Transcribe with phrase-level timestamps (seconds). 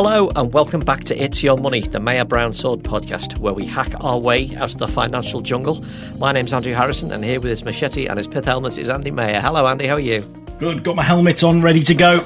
[0.00, 3.66] Hello and welcome back to It's Your Money, the Maher Brown Sword podcast, where we
[3.66, 5.84] hack our way out of the financial jungle.
[6.18, 9.10] My name's Andrew Harrison, and here with his machete and his pith helmet is Andy
[9.10, 9.40] Maher.
[9.40, 10.20] Hello, Andy, how are you?
[10.60, 12.24] Good, got my helmet on, ready to go.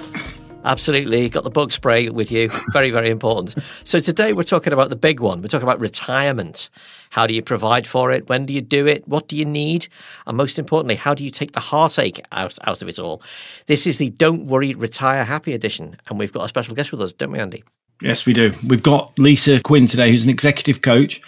[0.65, 1.29] Absolutely.
[1.29, 2.49] Got the bug spray with you.
[2.73, 3.57] Very, very important.
[3.85, 5.43] So today we're talking about the big one.
[5.43, 6.69] We're talking about retirement.
[7.11, 8.29] How do you provide for it?
[8.29, 9.07] When do you do it?
[9.09, 9.89] What do you need?
[10.27, 13.23] And most importantly, how do you take the heartache out, out of it all?
[13.67, 15.97] This is the Don't Worry, Retire Happy edition.
[16.07, 17.65] And we've got a special guest with us, don't we, Andy?
[18.01, 18.53] Yes, we do.
[18.67, 21.21] We've got Lisa Quinn today, who's an executive coach,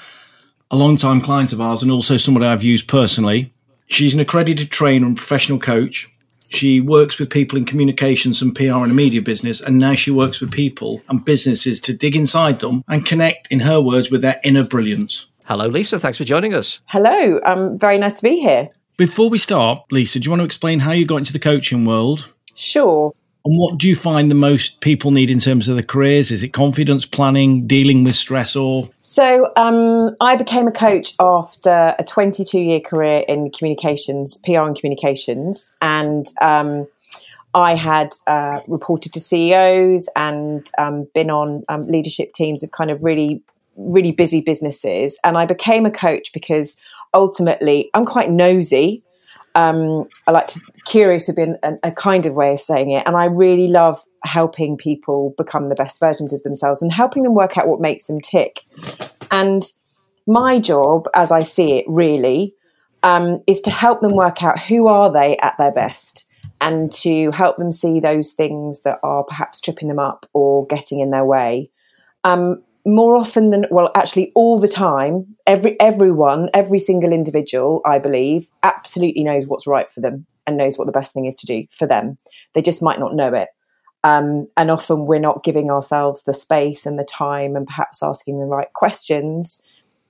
[0.70, 3.52] a long-time client of ours, and also somebody I've used personally.
[3.86, 6.08] She's an accredited trainer and professional coach
[6.54, 10.10] she works with people in communications and PR and a media business, and now she
[10.10, 14.22] works with people and businesses to dig inside them and connect, in her words, with
[14.22, 15.26] their inner brilliance.
[15.44, 15.98] Hello, Lisa.
[15.98, 16.80] Thanks for joining us.
[16.86, 17.40] Hello.
[17.44, 18.70] Um, very nice to be here.
[18.96, 21.84] Before we start, Lisa, do you want to explain how you got into the coaching
[21.84, 22.32] world?
[22.54, 23.12] Sure.
[23.46, 26.30] And what do you find the most people need in terms of their careers?
[26.30, 31.94] Is it confidence planning, dealing with stress, or so um, I became a coach after
[31.96, 36.88] a 22 year career in communications, PR and communications, and um,
[37.54, 42.90] I had uh, reported to CEOs and um, been on um, leadership teams of kind
[42.90, 43.40] of really,
[43.76, 45.16] really busy businesses.
[45.22, 46.76] And I became a coach because
[47.14, 49.03] ultimately I'm quite nosy.
[49.54, 53.06] Um, I like to curious would be a, a kind of way of saying it,
[53.06, 57.34] and I really love helping people become the best versions of themselves and helping them
[57.34, 58.62] work out what makes them tick.
[59.30, 59.62] And
[60.26, 62.54] my job, as I see it, really,
[63.02, 67.30] um, is to help them work out who are they at their best and to
[67.32, 71.24] help them see those things that are perhaps tripping them up or getting in their
[71.24, 71.70] way.
[72.24, 77.98] Um, more often than well, actually, all the time, every everyone, every single individual, I
[77.98, 81.46] believe, absolutely knows what's right for them and knows what the best thing is to
[81.46, 82.16] do for them.
[82.54, 83.48] They just might not know it.
[84.02, 88.38] Um, and often we're not giving ourselves the space and the time and perhaps asking
[88.38, 89.62] the right questions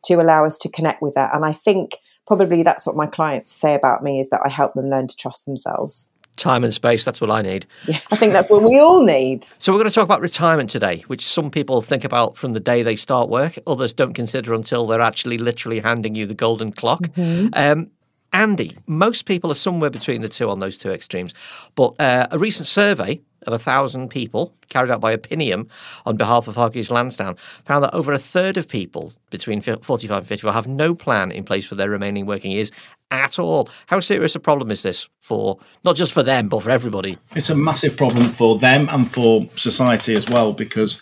[0.07, 1.33] to allow us to connect with that.
[1.33, 4.75] And I think probably that's what my clients say about me is that I help
[4.75, 6.11] them learn to trust themselves.
[6.37, 7.67] Time and space, that's what I need.
[7.87, 9.43] Yeah, I think that's what we all need.
[9.43, 12.61] So, we're going to talk about retirement today, which some people think about from the
[12.61, 16.73] day they start work, others don't consider until they're actually literally handing you the golden
[16.73, 17.03] clock.
[17.03, 17.49] Mm-hmm.
[17.53, 17.91] Um,
[18.33, 21.35] Andy, most people are somewhere between the two on those two extremes.
[21.77, 25.69] But uh, a recent survey of a thousand people carried out by Opinium
[26.05, 30.27] on behalf of Hargreaves Lansdown found that over a third of people between 45 and
[30.27, 32.71] 54 have no plan in place for their remaining working years
[33.11, 33.69] at all.
[33.87, 37.19] How serious a problem is this for not just for them, but for everybody?
[37.35, 41.01] It's a massive problem for them and for society as well, because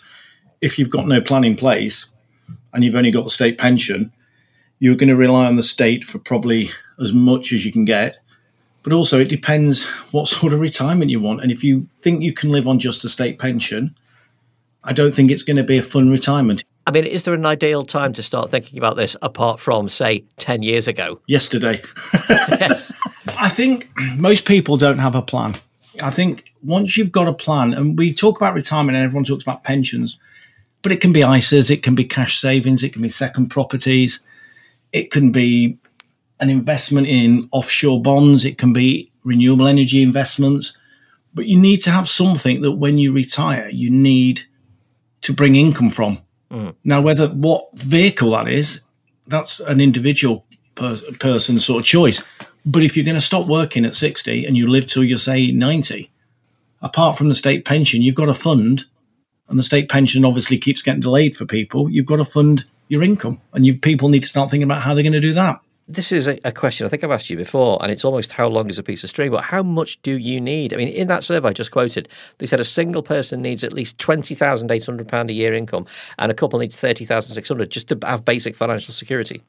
[0.61, 2.07] if you've got no plan in place
[2.73, 4.11] and you've only got the state pension,
[4.79, 8.17] you're going to rely on the state for probably as much as you can get.
[8.83, 11.41] But also, it depends what sort of retirement you want.
[11.41, 13.95] And if you think you can live on just a state pension,
[14.83, 16.63] I don't think it's going to be a fun retirement.
[16.85, 20.25] I mean, is there an ideal time to start thinking about this apart from, say,
[20.37, 21.21] 10 years ago?
[21.27, 21.81] Yesterday.
[22.29, 22.91] yes.
[23.39, 25.55] I think most people don't have a plan.
[26.03, 29.43] I think once you've got a plan, and we talk about retirement and everyone talks
[29.43, 30.19] about pensions,
[30.81, 34.19] but it can be ISAs, it can be cash savings, it can be second properties,
[34.91, 35.77] it can be
[36.39, 40.75] an investment in offshore bonds, it can be renewable energy investments,
[41.33, 44.43] but you need to have something that when you retire, you need
[45.21, 46.19] to bring income from.
[46.51, 46.75] Mm.
[46.83, 48.81] Now, whether what vehicle that is,
[49.27, 50.45] that's an individual
[50.75, 52.21] per- person sort of choice.
[52.65, 55.51] But if you're going to stop working at 60 and you live till you're, say,
[55.51, 56.11] 90,
[56.81, 58.85] apart from the state pension, you've got a fund,
[59.49, 61.89] and the state pension obviously keeps getting delayed for people.
[61.89, 64.93] You've got to fund your income, and you people need to start thinking about how
[64.93, 65.59] they're going to do that.
[65.87, 68.47] This is a, a, question I think I've asked you before, and it's almost how
[68.47, 70.73] long is a piece of string, but how much do you need?
[70.73, 72.07] I mean, in that survey I just quoted,
[72.37, 75.85] they said a single person needs at least £20,800 a year income,
[76.17, 79.43] and a couple needs 30600 just to have basic financial security.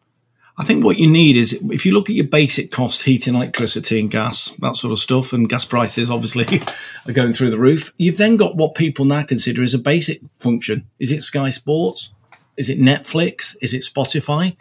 [0.56, 4.00] I think what you need is if you look at your basic cost, heating, electricity,
[4.00, 6.60] and gas, that sort of stuff, and gas prices obviously
[7.06, 7.92] are going through the roof.
[7.96, 10.86] You've then got what people now consider as a basic function.
[10.98, 12.12] Is it Sky Sports?
[12.56, 13.56] Is it Netflix?
[13.62, 14.56] Is it Spotify?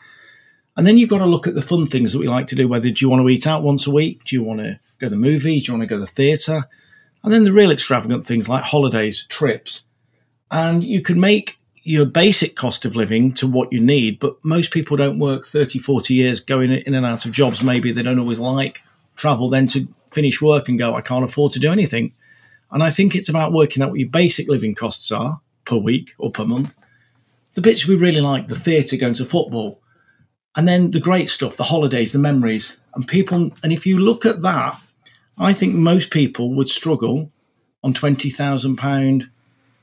[0.75, 2.67] And then you've got to look at the fun things that we like to do.
[2.67, 4.23] Whether do you want to eat out once a week?
[4.23, 5.59] Do you want to go to the movie?
[5.59, 6.63] Do you want to go to the theatre?
[7.23, 9.83] And then the real extravagant things like holidays, trips.
[10.51, 14.71] And you can make your basic cost of living to what you need, but most
[14.71, 17.61] people don't work 30, 40 years going in and out of jobs.
[17.61, 18.81] Maybe they don't always like
[19.15, 22.13] travel, then to finish work and go, I can't afford to do anything.
[22.71, 26.13] And I think it's about working out what your basic living costs are per week
[26.17, 26.75] or per month.
[27.53, 29.79] The bits we really like, the theatre, going to football,
[30.55, 32.77] and then the great stuff, the holidays, the memories.
[32.95, 34.79] And people, and if you look at that,
[35.37, 37.31] I think most people would struggle
[37.83, 39.29] on £20,000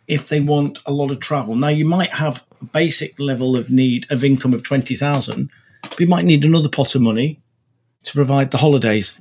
[0.06, 1.56] if they want a lot of travel.
[1.56, 5.50] Now, you might have a basic level of need of income of 20,000,
[5.82, 7.40] but you might need another pot of money
[8.05, 9.20] to provide the holidays,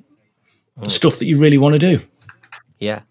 [0.78, 2.02] the stuff that you really want to do.
[2.80, 3.02] Yeah.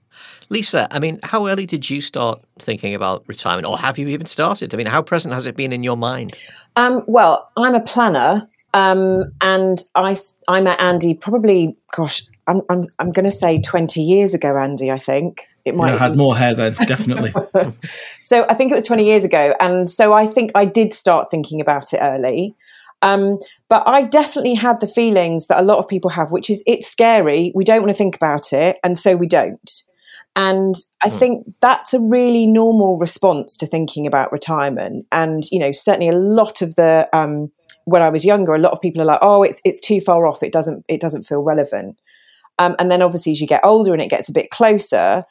[0.51, 4.27] Lisa, I mean, how early did you start thinking about retirement, or have you even
[4.27, 4.73] started?
[4.73, 6.35] I mean, how present has it been in your mind?
[6.77, 10.17] Um, well, I'm a planner, um, and I,
[10.49, 14.91] I met Andy probably, gosh, I'm, I'm, I'm going to say 20 years ago, Andy,
[14.91, 15.47] I think.
[15.65, 17.35] It might have had more hair then, definitely.
[18.23, 19.55] so I think it was 20 years ago.
[19.61, 22.57] And so I think I did start thinking about it early.
[23.03, 26.63] Um, but I definitely had the feelings that a lot of people have, which is
[26.67, 27.53] it's scary.
[27.55, 28.79] We don't want to think about it.
[28.83, 29.83] And so we don't.
[30.39, 31.19] And I mm.
[31.19, 35.05] think that's a really normal response to thinking about retirement.
[35.11, 37.51] And, you know, certainly a lot of the, um,
[37.87, 40.29] when I was younger, a lot of people are like, oh, it's, it's too far
[40.29, 40.45] off.
[40.45, 41.99] It doesn't, it doesn't feel relevant.
[42.61, 45.25] Um, and then obviously as you get older and it gets a bit closer,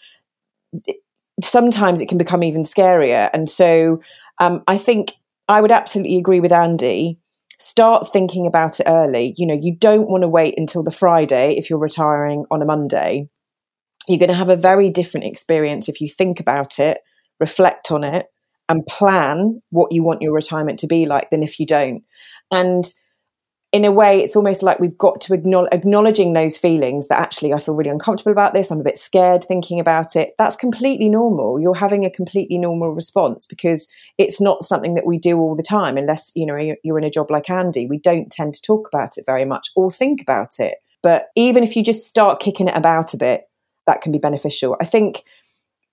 [0.85, 0.97] it,
[1.41, 3.29] sometimes it can become even scarier.
[3.33, 4.01] And so
[4.39, 5.13] um, I think
[5.47, 7.17] I would absolutely agree with Andy.
[7.59, 9.33] Start thinking about it early.
[9.37, 12.65] You know, you don't want to wait until the Friday if you're retiring on a
[12.65, 13.29] Monday
[14.07, 16.99] you're going to have a very different experience if you think about it,
[17.39, 18.27] reflect on it,
[18.69, 22.03] and plan what you want your retirement to be like than if you don't.
[22.51, 22.85] And
[23.73, 27.53] in a way, it's almost like we've got to acknowledge acknowledging those feelings that actually
[27.53, 28.71] I feel really uncomfortable about this.
[28.71, 30.31] I'm a bit scared thinking about it.
[30.37, 31.59] That's completely normal.
[31.59, 35.63] You're having a completely normal response because it's not something that we do all the
[35.63, 37.87] time, unless you know you're in a job like Andy.
[37.87, 40.75] We don't tend to talk about it very much or think about it.
[41.03, 43.43] But even if you just start kicking it about a bit,
[43.87, 44.77] that can be beneficial.
[44.79, 45.23] I think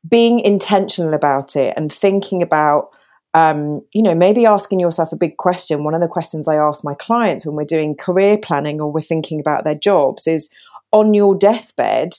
[0.08, 2.90] being intentional about it and thinking about
[3.34, 5.82] um, you know, maybe asking yourself a big question.
[5.82, 9.00] One of the questions I ask my clients when we're doing career planning or we're
[9.00, 10.50] thinking about their jobs is
[10.92, 12.14] on your deathbed,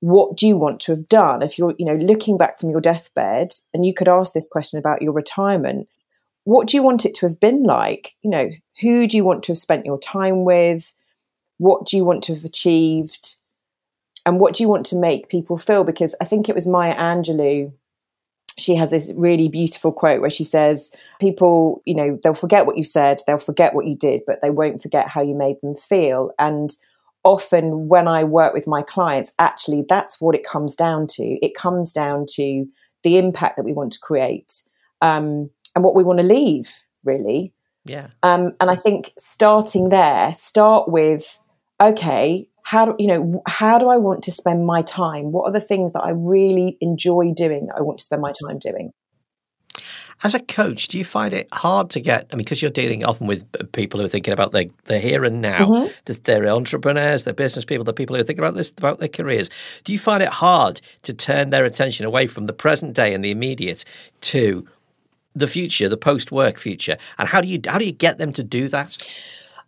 [0.00, 1.42] what do you want to have done?
[1.42, 4.78] If you're, you know, looking back from your deathbed and you could ask this question
[4.78, 5.88] about your retirement,
[6.44, 8.16] what do you want it to have been like?
[8.22, 10.94] You know, who do you want to have spent your time with?
[11.58, 13.36] What do you want to have achieved?
[14.26, 15.84] And what do you want to make people feel?
[15.84, 17.72] Because I think it was Maya Angelou.
[18.58, 20.90] She has this really beautiful quote where she says,
[21.20, 24.50] People, you know, they'll forget what you said, they'll forget what you did, but they
[24.50, 26.32] won't forget how you made them feel.
[26.38, 26.72] And
[27.22, 31.22] often when I work with my clients, actually, that's what it comes down to.
[31.22, 32.66] It comes down to
[33.04, 34.52] the impact that we want to create
[35.02, 37.52] um, and what we want to leave, really.
[37.84, 38.08] Yeah.
[38.24, 41.38] Um, and I think starting there, start with,
[41.80, 45.52] okay, how do you know how do i want to spend my time what are
[45.52, 48.92] the things that i really enjoy doing that i want to spend my time doing
[50.22, 52.26] as a coach, do you find it hard to get?
[52.32, 55.24] I mean, because you're dealing often with people who are thinking about their, their here
[55.24, 55.66] and now.
[55.66, 56.12] Mm-hmm.
[56.24, 59.50] They're entrepreneurs, they're business people, they're people who are thinking about this, about their careers.
[59.84, 63.22] Do you find it hard to turn their attention away from the present day and
[63.22, 63.84] the immediate
[64.22, 64.66] to
[65.34, 66.96] the future, the post-work future?
[67.18, 68.96] And how do you how do you get them to do that?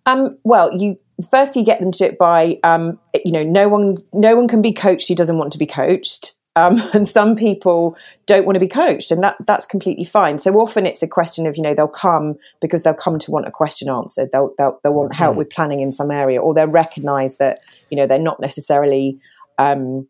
[0.07, 0.99] Um, well, you
[1.31, 4.49] first you get them to do it by um, you know no one no one
[4.49, 6.35] can be coached who doesn't want to be coached.
[6.57, 10.39] Um, and some people don't want to be coached and that that's completely fine.
[10.39, 13.47] So often it's a question of you know they'll come because they'll come to want
[13.47, 14.31] a question answered.
[14.33, 15.39] They'll they'll, they'll want help mm.
[15.39, 19.21] with planning in some area or they'll recognize that you know they're not necessarily
[19.59, 20.07] um,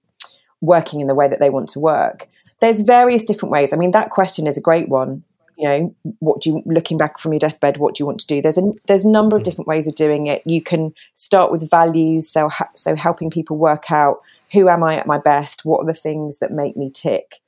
[0.61, 2.29] working in the way that they want to work.
[2.61, 3.73] There's various different ways.
[3.73, 5.25] I mean that question is a great one
[5.59, 8.27] you know what do you looking back from your deathbed what do you want to
[8.27, 8.41] do?
[8.41, 9.45] There's a there's a number of mm.
[9.47, 10.43] different ways of doing it.
[10.47, 14.19] You can start with values so so helping people work out
[14.53, 17.41] who am i at my best what are the things that make me tick?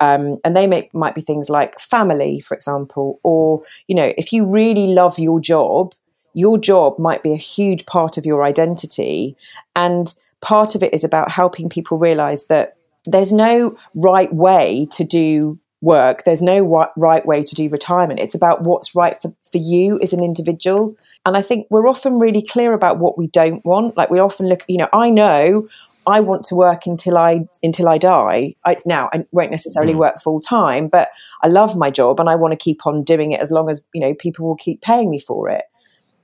[0.00, 4.32] Um, and they may, might be things like family for example or you know if
[4.32, 5.92] you really love your job
[6.38, 9.36] your job might be a huge part of your identity.
[9.74, 15.02] And part of it is about helping people realize that there's no right way to
[15.02, 16.24] do work.
[16.24, 18.20] There's no right way to do retirement.
[18.20, 20.96] It's about what's right for, for you as an individual.
[21.24, 23.96] And I think we're often really clear about what we don't want.
[23.96, 25.68] Like we often look, you know, I know
[26.08, 28.54] I want to work until I until I die.
[28.64, 29.98] I, now I won't necessarily mm.
[29.98, 31.10] work full time, but
[31.42, 33.82] I love my job and I want to keep on doing it as long as
[33.92, 35.64] you know people will keep paying me for it.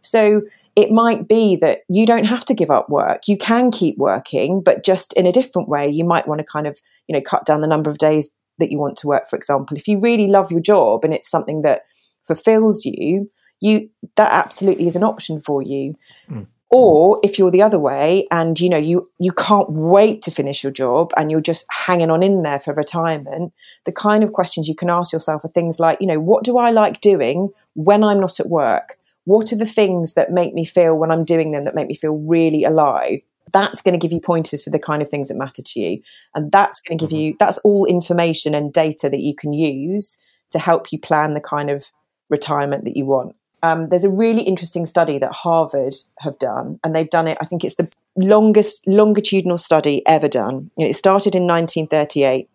[0.01, 0.43] So
[0.75, 3.29] it might be that you don't have to give up work.
[3.29, 5.89] You can keep working, but just in a different way.
[5.89, 8.71] You might want to kind of you know cut down the number of days that
[8.71, 9.77] you want to work for example.
[9.77, 11.83] If you really love your job and it's something that
[12.27, 13.31] fulfills you
[13.61, 15.95] you that absolutely is an option for you.
[16.31, 16.47] Mm.
[16.71, 20.63] or if you're the other way and you know you you can't wait to finish
[20.63, 23.53] your job and you're just hanging on in there for retirement
[23.87, 26.59] the kind of questions you can ask yourself are things like you know what do
[26.59, 28.99] i like doing when i'm not at work?
[29.27, 31.95] What are the things that make me feel when i'm doing them that make me
[31.95, 33.21] feel really alive
[33.53, 36.03] That's going to give you pointers for the kind of things that matter to you.
[36.35, 40.19] And that's going to give you, that's all information and data that you can use
[40.51, 41.91] to help you plan the kind of
[42.31, 43.37] retirement that you want.
[43.63, 47.39] Um, there's a really interesting study that Harvard have done, and they've done it.
[47.41, 50.71] I think it's the longest longitudinal study ever done.
[50.77, 52.47] It started in 1938,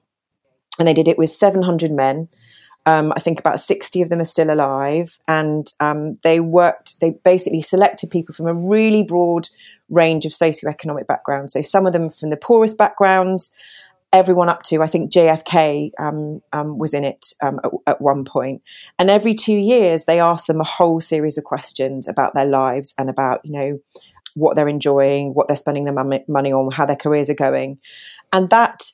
[0.78, 2.30] and they did it with 700 men.
[2.90, 7.00] Um, I think about 60 of them are still alive, and um, they worked.
[7.00, 9.48] They basically selected people from a really broad
[9.90, 11.54] range of socioeconomic backgrounds.
[11.54, 13.52] So some of them from the poorest backgrounds,
[14.12, 18.26] everyone up to I think JFK um, um, was in it um, at, at, one
[18.26, 18.64] point.
[18.98, 22.96] And every two years, they ask them a whole series of questions about their lives
[22.98, 23.80] and about you know
[24.34, 27.78] what they're enjoying, what they're spending their money on, how their careers are going,
[28.34, 28.90] and that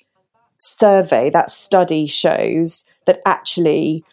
[0.57, 4.03] survey, that study shows that actually.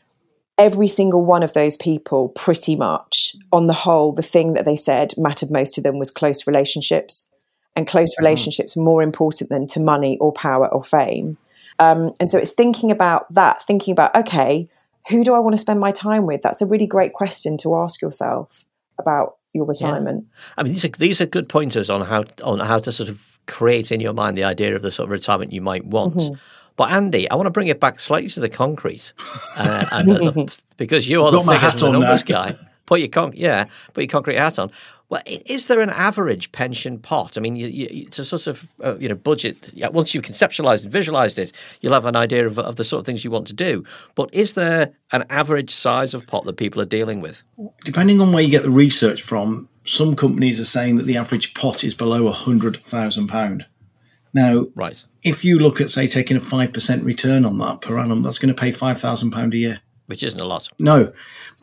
[0.59, 4.77] Every single one of those people, pretty much on the whole, the thing that they
[4.77, 7.31] said mattered most to them was close relationships
[7.75, 8.25] and close mm-hmm.
[8.25, 11.39] relationships more important than to money or power or fame.
[11.79, 14.69] Um, and so it's thinking about that, thinking about, okay,
[15.09, 16.43] who do I want to spend my time with?
[16.43, 18.65] That's a really great question to ask yourself
[18.99, 20.27] about your retirement.
[20.29, 20.55] Yeah.
[20.59, 23.39] I mean, these are these are good pointers on how on how to sort of
[23.47, 26.17] create in your mind the idea of the sort of retirement you might want.
[26.17, 26.35] Mm-hmm.
[26.77, 29.13] But Andy, I want to bring it back slightly to the concrete,
[29.57, 32.57] uh, and, uh, because you are the figures and the numbers guy.
[32.87, 34.71] Put your con- yeah, put your concrete hat on.
[35.13, 37.37] Well, is there an average pension pot?
[37.37, 39.73] I mean, you, you, to sort of uh, you know budget.
[39.75, 41.53] Yeah, once you've conceptualized and visualized it,
[41.83, 43.85] you'll have an idea of, of the sort of things you want to do.
[44.15, 47.43] But is there an average size of pot that people are dealing with?
[47.85, 51.53] Depending on where you get the research from, some companies are saying that the average
[51.53, 53.67] pot is below a hundred thousand pound.
[54.35, 55.05] Now, right.
[55.23, 58.39] if you look at say taking a five percent return on that per annum, that's
[58.39, 60.69] going to pay five thousand pound a year, which isn't a lot.
[60.79, 61.13] No,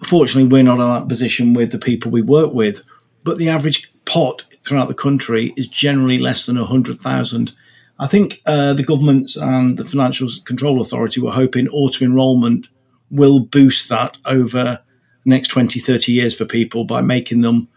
[0.04, 2.84] fortunately, we're not in that position with the people we work with
[3.24, 7.54] but the average pot throughout the country is generally less than 100,000.
[8.00, 12.68] I think uh, the government and the Financial Control Authority were hoping auto enrolment
[13.12, 14.82] will boost that over
[15.24, 17.68] the next 20, 30 years for people by making them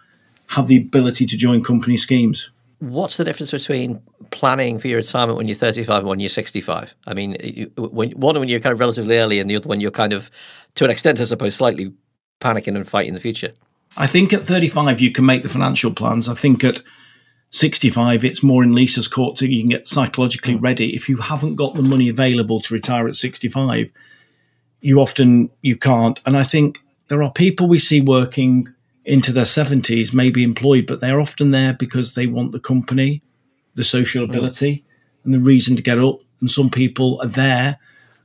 [0.49, 2.51] have the ability to join company schemes.
[2.83, 6.97] What's the difference between planning for your retirement when you're 35 and when you're 65?
[7.07, 9.93] I mean, when, one when you're kind of relatively early, and the other one you're
[9.93, 10.33] kind of,
[10.75, 11.93] to an extent, I suppose, slightly
[12.41, 13.53] panicking and fighting the future.
[13.97, 16.29] I think at 35 you can make the financial plans.
[16.29, 16.83] I think at
[17.51, 20.97] 65 it's more in Lisa's court so you can get psychologically ready.
[20.97, 23.93] If you haven't got the money available to retire at 65,
[24.81, 26.21] you often you can't.
[26.27, 30.87] And I think there are people we see working into their 70s, may be employed,
[30.87, 33.23] but they're often there because they want the company,
[33.75, 34.31] the social hmm.
[34.31, 35.25] ability, mm.
[35.25, 36.21] and the reason to get up.
[36.41, 37.79] And some people are there.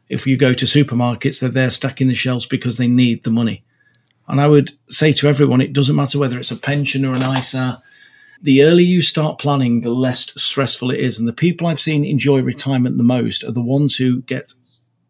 [0.09, 3.63] If you go to supermarkets, they're there stacking the shelves because they need the money.
[4.27, 7.21] And I would say to everyone, it doesn't matter whether it's a pension or an
[7.37, 7.81] ISA.
[8.41, 11.17] The earlier you start planning, the less stressful it is.
[11.17, 14.53] And the people I've seen enjoy retirement the most are the ones who get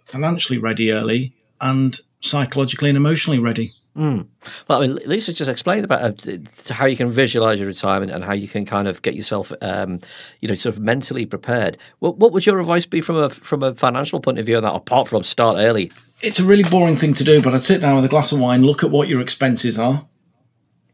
[0.05, 3.73] financially ready early and psychologically and emotionally ready.
[3.97, 4.27] Mm.
[4.67, 6.37] Well, I mean, Lisa just explained about uh,
[6.69, 9.99] how you can visualize your retirement and how you can kind of get yourself, um,
[10.39, 11.79] you know, sort of mentally prepared.
[11.97, 14.63] What, what would your advice be from a from a financial point of view on
[14.63, 15.91] that, apart from start early?
[16.21, 18.39] It's a really boring thing to do, but I'd sit down with a glass of
[18.39, 20.07] wine, look at what your expenses are,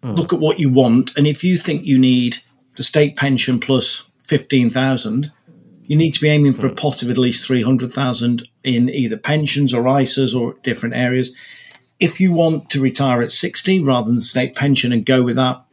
[0.02, 0.16] mm.
[0.16, 2.38] look at what you want, and if you think you need
[2.78, 5.30] the state pension plus fifteen thousand,
[5.84, 6.72] you need to be aiming for mm.
[6.72, 10.96] a pot of at least three hundred thousand in either pensions or ISAs or different
[10.96, 11.36] areas
[12.04, 15.64] if you want to retire at 60 rather than state pension and go with that,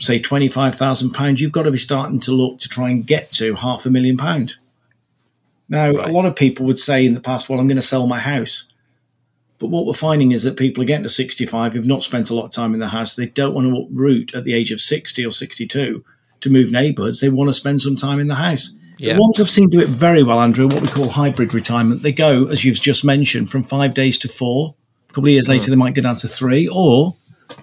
[0.00, 3.84] say £25,000, you've got to be starting to look to try and get to half
[3.84, 4.54] a million pound.
[5.68, 6.08] Now, right.
[6.08, 8.18] a lot of people would say in the past, well, I'm going to sell my
[8.18, 8.64] house.
[9.58, 12.34] But what we're finding is that people are getting to 65 who've not spent a
[12.34, 13.14] lot of time in the house.
[13.14, 16.02] They don't want to uproot at the age of 60 or 62
[16.40, 17.20] to move neighbourhoods.
[17.20, 18.72] They want to spend some time in the house.
[18.96, 19.14] Yeah.
[19.14, 22.12] The ones I've seen do it very well, Andrew, what we call hybrid retirement, they
[22.12, 24.74] go, as you've just mentioned, from five days to four
[25.12, 27.14] a couple of years later, they might go down to three, or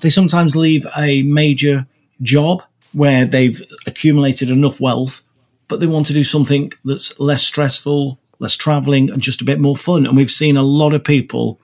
[0.02, 1.88] they sometimes leave a major
[2.22, 2.62] job
[2.94, 5.24] where they've accumulated enough wealth,
[5.68, 9.60] but they want to do something that's less stressful, less traveling, and just a bit
[9.60, 10.06] more fun.
[10.06, 11.60] And we've seen a lot of people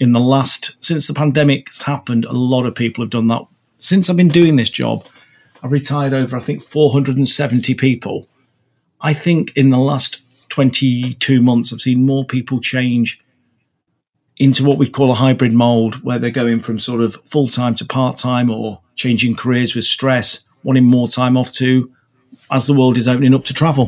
[0.00, 3.42] in the last, since the pandemic has happened, a lot of people have done that.
[3.78, 5.04] Since I've been doing this job,
[5.62, 8.26] I've retired over, I think, 470 people.
[9.02, 13.20] I think in the last 22 months, I've seen more people change
[14.38, 17.74] into what we'd call a hybrid mold, where they're going from sort of full time
[17.76, 21.90] to part time or changing careers with stress, wanting more time off to
[22.50, 23.86] as the world is opening up to travel.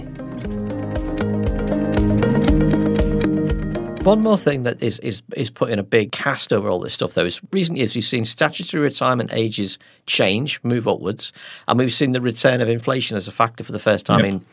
[4.05, 7.13] One more thing that is, is, is putting a big cast over all this stuff,
[7.13, 11.31] though, is recent years we've seen statutory retirement ages change, move upwards,
[11.67, 14.29] and we've seen the return of inflation as a factor for the first time yep.
[14.29, 14.47] in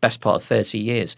[0.00, 1.16] best part of 30 years.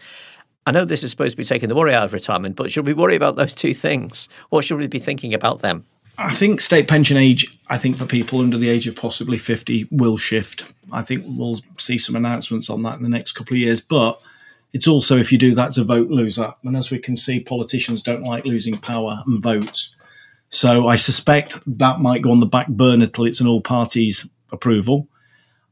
[0.65, 2.85] I know this is supposed to be taking the worry out of retirement, but should
[2.85, 4.29] we worry about those two things?
[4.49, 5.85] What should we be thinking about them?
[6.17, 9.87] I think state pension age, I think for people under the age of possibly 50
[9.91, 10.71] will shift.
[10.91, 13.81] I think we'll see some announcements on that in the next couple of years.
[13.81, 14.21] But
[14.73, 16.53] it's also, if you do that, to vote loser.
[16.63, 19.95] And as we can see, politicians don't like losing power and votes.
[20.49, 24.27] So I suspect that might go on the back burner till it's an all parties
[24.51, 25.07] approval.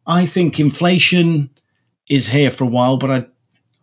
[0.08, 1.52] I think inflation
[2.10, 3.28] is here for a while, but I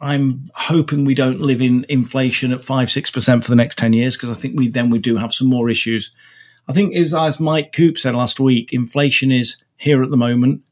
[0.00, 3.93] I'm hoping we don't live in inflation at five, six percent for the next ten
[3.93, 6.12] years because I think we then we do have some more issues.
[6.69, 10.62] I think as, as Mike Coop said last week, inflation is here at the moment.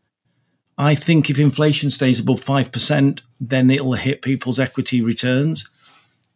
[0.79, 5.69] I think if inflation stays above five percent, then it'll hit people's equity returns.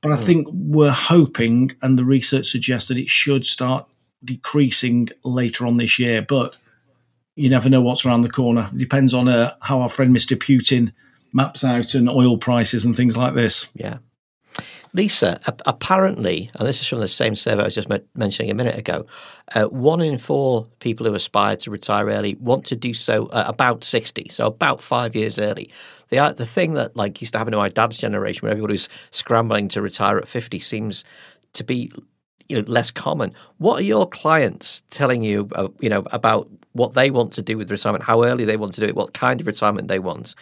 [0.00, 0.24] But I hmm.
[0.24, 3.86] think we're hoping, and the research suggests that it should start
[4.24, 6.22] decreasing later on this year.
[6.22, 6.56] But
[7.36, 8.68] you never know what's around the corner.
[8.72, 10.36] It depends on uh, how our friend Mr.
[10.36, 10.92] Putin
[11.32, 13.68] maps out and oil prices and things like this.
[13.74, 13.98] Yeah.
[14.92, 18.76] Lisa, apparently, and this is from the same survey I was just mentioning a minute
[18.76, 19.06] ago,
[19.54, 23.84] uh, one in four people who aspire to retire early want to do so about
[23.84, 25.70] 60, so about five years early.
[26.08, 28.74] The, uh, the thing that like used to happen to my dad's generation, where everybody
[28.74, 31.04] was scrambling to retire at 50, seems
[31.52, 31.92] to be
[32.50, 33.32] you know less common.
[33.58, 37.56] What are your clients telling you, uh, you know, about what they want to do
[37.56, 40.34] with retirement, how early they want to do it, what kind of retirement they want?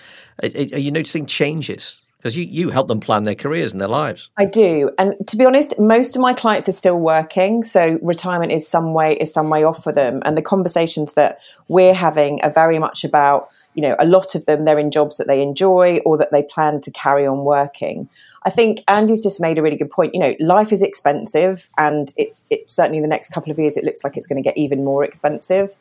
[0.43, 2.01] Are, are you noticing changes?
[2.19, 4.29] Because you, you help them plan their careers and their lives.
[4.37, 4.91] I do.
[4.99, 7.63] And to be honest, most of my clients are still working.
[7.63, 10.21] So retirement is some way is some way off for them.
[10.25, 11.39] And the conversations that
[11.69, 15.17] we're having are very much about, you know, a lot of them they're in jobs
[15.19, 18.09] that they enjoy or that they plan to carry on working.
[18.49, 20.15] I think Andy's just made a really good point.
[20.15, 23.85] You know, life is expensive, and it's it's certainly the next couple of years it
[23.85, 25.77] looks like it's going to get even more expensive.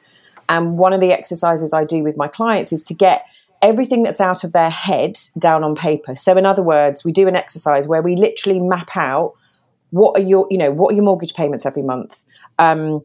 [0.49, 3.25] And one of the exercises I do with my clients is to get
[3.61, 6.13] everything that's out of their head down on paper.
[6.13, 9.35] So in other words, we do an exercise where we literally map out
[9.91, 12.21] what are your, you know, what are your mortgage payments every month?
[12.59, 13.01] Um,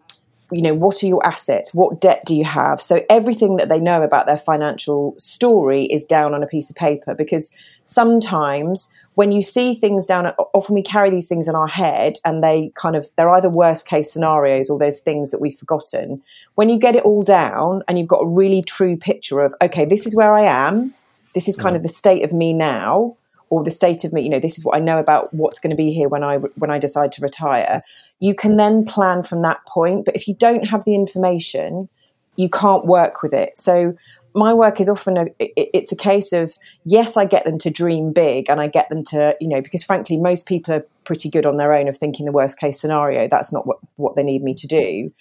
[0.53, 1.73] you know, what are your assets?
[1.73, 2.81] What debt do you have?
[2.81, 6.77] So everything that they know about their financial story is down on a piece of
[6.77, 7.51] paper because
[7.85, 12.45] sometimes when you see things down, often we carry these things in our head and
[12.45, 16.23] they kind of, they're either worst case scenarios or there's things that we've forgotten.
[16.55, 19.87] When you get it all down and you've got a really true picture of, okay,
[19.87, 20.93] this is where I am.
[21.35, 23.17] This is kind of the state of me now
[23.53, 25.71] or the state of me you know this is what i know about what's going
[25.71, 27.83] to be here when i when i decide to retire.
[28.19, 31.89] You can then plan from that point but if you don't have the information
[32.37, 33.59] you can't work with it.
[33.59, 33.95] So
[34.35, 38.15] my work is often a it's a case of yes i get them to dream
[38.15, 41.45] big and i get them to you know because frankly most people are pretty good
[41.45, 43.29] on their own of thinking the worst case scenario.
[43.29, 45.13] That's not what, what they need me to do.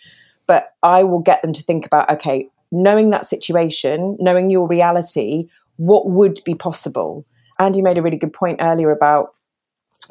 [0.48, 5.50] But i will get them to think about okay knowing that situation knowing your reality
[5.76, 7.26] what would be possible
[7.62, 9.30] Andy made a really good point earlier about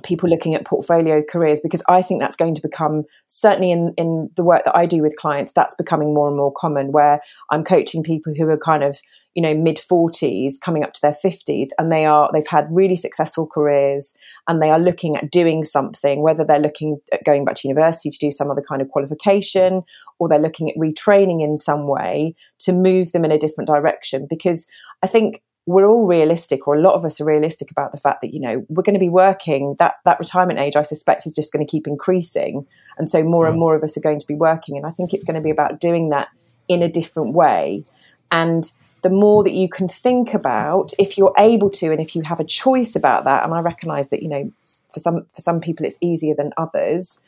[0.04, 4.30] people looking at portfolio careers because I think that's going to become certainly in in
[4.36, 7.64] the work that I do with clients that's becoming more and more common where I'm
[7.64, 8.98] coaching people who are kind of
[9.34, 12.96] you know mid 40s coming up to their 50s and they are they've had really
[12.96, 14.14] successful careers
[14.48, 18.10] and they are looking at doing something whether they're looking at going back to university
[18.10, 19.82] to do some other kind of qualification
[20.20, 24.26] or they're looking at retraining in some way to move them in a different direction.
[24.28, 24.68] Because
[25.02, 28.22] I think we're all realistic, or a lot of us are realistic about the fact
[28.22, 29.76] that you know we're going to be working.
[29.78, 32.66] That that retirement age, I suspect, is just going to keep increasing,
[32.98, 33.60] and so more and mm.
[33.60, 34.76] more of us are going to be working.
[34.76, 36.28] And I think it's going to be about doing that
[36.68, 37.84] in a different way.
[38.30, 38.70] And
[39.02, 42.40] the more that you can think about, if you're able to, and if you have
[42.40, 44.52] a choice about that, and I recognise that you know
[44.92, 47.20] for some for some people it's easier than others,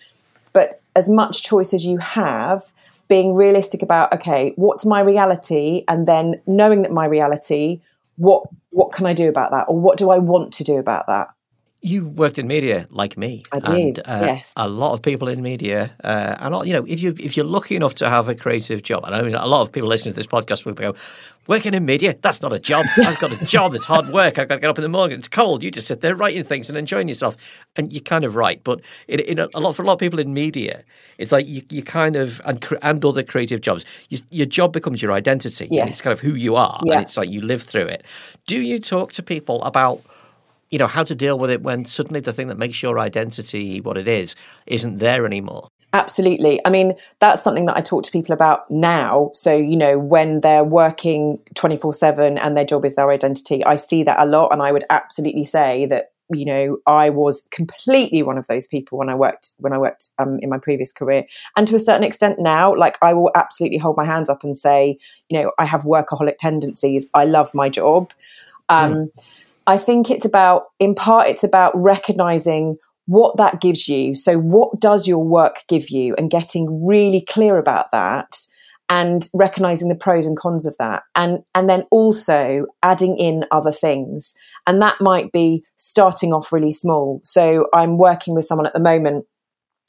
[0.53, 2.73] but as much choice as you have,
[3.09, 7.81] being realistic about okay, what's my reality, and then knowing that my reality
[8.17, 11.07] what what can I do about that, or what do I want to do about
[11.07, 11.29] that?
[11.85, 13.43] You worked in media like me.
[13.53, 13.99] I did.
[13.99, 14.55] And, uh, yes.
[14.57, 17.75] A lot of people in media, uh, and you know, if you if you're lucky
[17.75, 20.17] enough to have a creative job, and I mean, a lot of people listening to
[20.21, 20.95] this podcast will go,
[21.49, 22.87] "Working in media, that's not a job.
[22.99, 23.75] I've got a job.
[23.75, 24.39] It's hard work.
[24.39, 25.19] I've got to get up in the morning.
[25.19, 25.65] It's cold.
[25.65, 28.81] You just sit there writing things and enjoying yourself." And you're kind of right, but
[29.09, 30.85] in, in a, a, lot for a lot of people in media,
[31.19, 35.03] it's like you, you kind of and and other creative jobs, you, your job becomes
[35.03, 35.67] your identity.
[35.69, 35.89] Yes.
[35.89, 36.93] it's kind of who you are, yeah.
[36.93, 38.05] and it's like you live through it.
[38.47, 40.01] Do you talk to people about?
[40.73, 43.81] You know how to deal with it when suddenly the thing that makes your identity
[43.81, 44.35] what it is
[44.67, 46.59] isn't there anymore Absolutely.
[46.65, 49.31] I mean, that's something that I talk to people about now.
[49.35, 53.77] So, you know, when they're working 24 7 and their job is their identity, I
[53.77, 54.53] see that a lot.
[54.53, 58.99] And I would absolutely say that you know, I was completely one of those people
[58.99, 61.25] when I worked when I worked um, in my previous career,
[61.57, 64.57] and to a certain extent now, like I will absolutely hold my hands up and
[64.57, 67.07] say, you know, I have workaholic tendencies.
[67.13, 68.13] I love my job.
[68.69, 69.11] Um, mm.
[69.67, 74.15] I think it's about, in part, it's about recognizing what that gives you.
[74.15, 78.37] So, what does your work give you, and getting really clear about that
[78.93, 81.03] and recognizing the pros and cons of that.
[81.15, 84.35] And and then also adding in other things.
[84.67, 87.19] And that might be starting off really small.
[87.23, 89.25] So i'm working with someone at the moment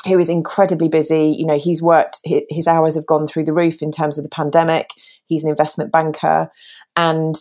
[0.05, 1.36] who is incredibly busy.
[1.38, 4.29] You know he's worked his hours have gone through the roof in terms of the
[4.29, 4.89] pandemic.
[5.25, 6.49] He's an investment banker.
[6.95, 7.36] And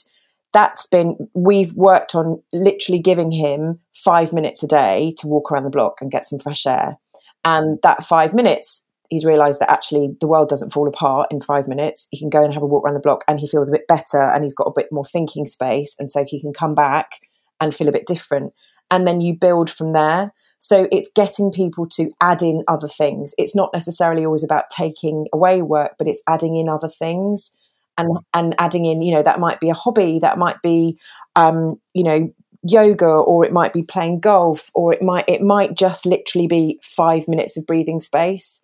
[0.52, 5.64] that's been we've worked on literally giving him 5 minutes a day to walk around
[5.64, 6.98] the block and get some fresh air
[7.44, 11.68] and that 5 minutes he's realized that actually the world doesn't fall apart in five
[11.68, 12.08] minutes.
[12.10, 13.86] He can go and have a walk around the block and he feels a bit
[13.86, 15.94] better and he's got a bit more thinking space.
[15.98, 17.20] And so he can come back
[17.60, 18.54] and feel a bit different.
[18.90, 20.32] And then you build from there.
[20.60, 23.34] So it's getting people to add in other things.
[23.36, 27.54] It's not necessarily always about taking away work, but it's adding in other things
[28.02, 30.98] and and adding in, you know, that might be a hobby, that might be
[31.36, 32.28] um, you know,
[32.62, 36.78] yoga or it might be playing golf or it might it might just literally be
[36.82, 38.60] 5 minutes of breathing space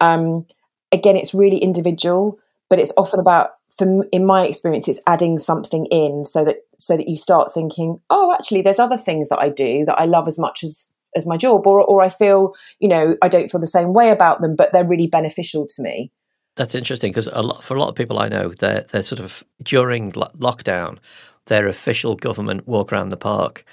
[0.00, 0.46] um,
[0.92, 2.38] again, it's really individual,
[2.70, 6.96] but it's often about, for, in my experience, it's adding something in so that so
[6.96, 10.28] that you start thinking, oh, actually, there's other things that I do that I love
[10.28, 13.60] as much as as my job, or or I feel, you know, I don't feel
[13.60, 16.12] the same way about them, but they're really beneficial to me.
[16.56, 19.20] That's interesting because a lot, for a lot of people I know, they're they're sort
[19.20, 20.98] of during lockdown,
[21.46, 23.64] their official government walk around the park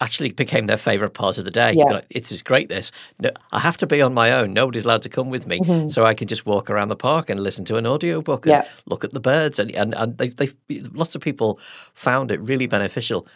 [0.00, 1.74] actually became their favourite part of the day.
[1.76, 1.84] Yeah.
[1.84, 2.68] Like, it's just great.
[2.68, 4.52] This no, I have to be on my own.
[4.52, 5.88] Nobody's allowed to come with me, mm-hmm.
[5.88, 8.68] so I can just walk around the park and listen to an audiobook and yeah.
[8.86, 9.58] look at the birds.
[9.58, 10.52] And and, and they they
[10.92, 11.58] lots of people
[11.94, 13.26] found it really beneficial.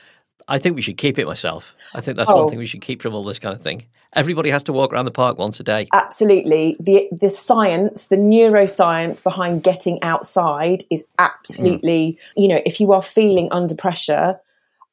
[0.48, 1.74] I think we should keep it myself.
[1.94, 2.36] I think that's oh.
[2.36, 3.84] one thing we should keep from all this kind of thing.
[4.14, 5.88] Everybody has to walk around the park once a day.
[5.92, 6.76] Absolutely.
[6.78, 12.42] The the science, the neuroscience behind getting outside is absolutely, mm.
[12.42, 14.38] you know, if you are feeling under pressure,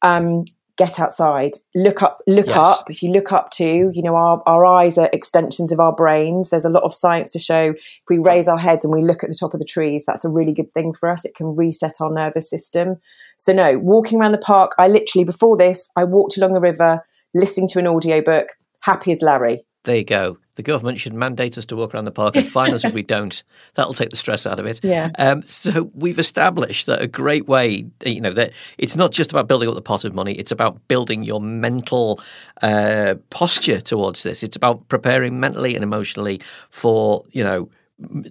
[0.01, 0.45] um,
[0.85, 1.51] get outside.
[1.75, 2.57] Look up look yes.
[2.57, 2.89] up.
[2.89, 6.49] If you look up to you know our, our eyes are extensions of our brains.
[6.49, 7.71] There's a lot of science to show.
[7.71, 10.25] If we raise our heads and we look at the top of the trees that's
[10.25, 11.25] a really good thing for us.
[11.25, 12.97] It can reset our nervous system.
[13.37, 17.03] So no walking around the park i literally before this i walked along the river
[17.33, 18.47] listening to an audiobook
[18.81, 19.65] happy as larry.
[19.83, 20.37] There you go.
[20.55, 23.03] The government should mandate us to walk around the park and fine us if we
[23.17, 23.43] don't.
[23.75, 24.79] That'll take the stress out of it.
[24.83, 25.09] Yeah.
[25.17, 29.47] Um, so we've established that a great way, you know, that it's not just about
[29.47, 30.33] building up the pot of money.
[30.33, 32.19] It's about building your mental
[32.61, 34.43] uh, posture towards this.
[34.43, 37.69] It's about preparing mentally and emotionally for, you know,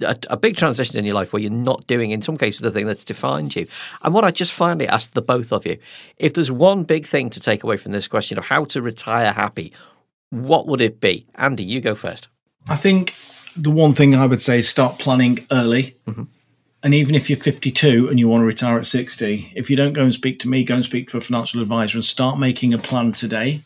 [0.03, 2.71] a, a, big transition in your life where you're not doing, in some cases, the
[2.71, 3.67] thing that's defined you.
[4.03, 5.79] And what I just finally asked the both of you,
[6.17, 9.33] if there's one big thing to take away from this question of how to retire
[9.33, 9.73] happy,
[10.31, 11.27] what would it be?
[11.35, 12.29] Andy, you go first.
[12.69, 13.15] I think
[13.57, 15.97] the one thing I would say is start planning early.
[16.07, 16.25] Mm-hmm.
[16.83, 19.93] And even if you're 52 and you want to retire at 60, if you don't
[19.93, 22.73] go and speak to me, go and speak to a financial advisor and start making
[22.73, 23.61] a plan today.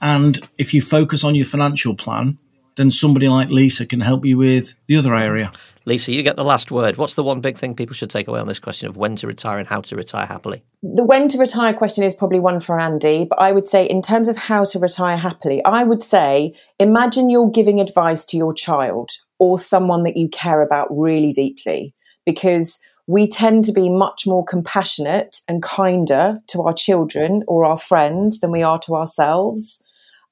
[0.00, 2.38] And if you focus on your financial plan,
[2.80, 5.52] then somebody like Lisa can help you with the other area.
[5.84, 6.96] Lisa, you get the last word.
[6.96, 9.26] What's the one big thing people should take away on this question of when to
[9.26, 10.62] retire and how to retire happily?
[10.82, 14.00] The when to retire question is probably one for Andy, but I would say, in
[14.00, 18.54] terms of how to retire happily, I would say imagine you're giving advice to your
[18.54, 24.22] child or someone that you care about really deeply, because we tend to be much
[24.26, 29.82] more compassionate and kinder to our children or our friends than we are to ourselves.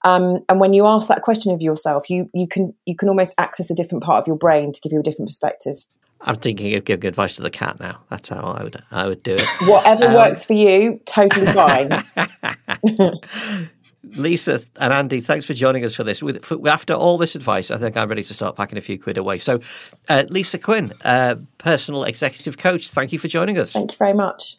[0.04, 3.34] Um, and when you ask that question of yourself, you you can you can almost
[3.38, 5.84] access a different part of your brain to give you a different perspective.
[6.20, 8.00] I'm thinking of giving advice to the cat now.
[8.11, 9.46] That's how I would I would do it.
[9.62, 12.04] Whatever um, works for you, totally fine.
[14.16, 16.22] Lisa and Andy, thanks for joining us for this.
[16.22, 18.98] With, for, after all this advice, I think I'm ready to start packing a few
[18.98, 19.38] quid away.
[19.38, 19.61] So,
[20.08, 23.72] uh, Lisa Quinn, uh, personal executive coach, thank you for joining us.
[23.72, 24.56] Thank you very much.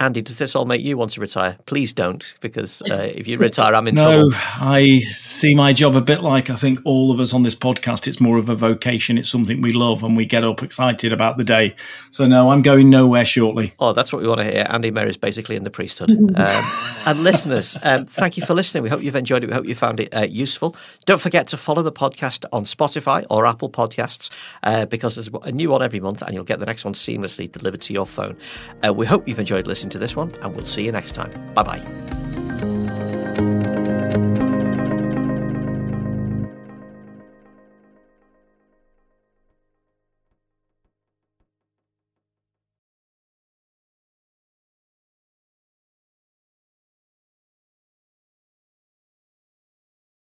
[0.00, 1.58] Andy, does this all make you want to retire?
[1.66, 4.30] Please don't, because uh, if you retire, I'm in no, trouble.
[4.30, 7.56] No, I see my job a bit like I think all of us on this
[7.56, 8.06] podcast.
[8.06, 9.18] It's more of a vocation.
[9.18, 11.74] It's something we love, and we get up excited about the day.
[12.12, 13.74] So no, I'm going nowhere shortly.
[13.80, 14.66] Oh, that's what we want to hear.
[14.68, 16.10] Andy Maher is basically in the priesthood.
[16.36, 16.64] um,
[17.06, 18.84] and listeners, um, thank you for listening.
[18.84, 19.48] We hope you've enjoyed it.
[19.48, 20.76] We hope you found it uh, useful.
[21.06, 24.30] Don't forget to follow the podcast on Spotify or Apple Podcasts
[24.62, 27.50] uh, because there's a new one every month, and you'll get the next one seamlessly
[27.50, 28.36] delivered to your phone.
[28.86, 31.32] Uh, we hope you've enjoyed listening to this one, and we'll see you next time.
[31.54, 32.27] Bye bye.